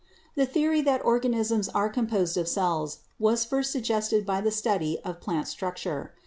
[0.33, 5.21] "The theory that organisms are composed of cells was first suggested by the study of
[5.21, 6.13] plant structure.